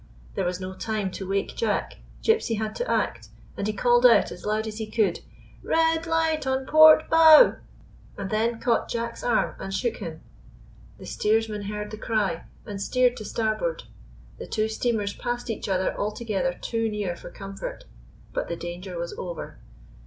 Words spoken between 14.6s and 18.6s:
steamers passed one another altogether too near for comfort— but the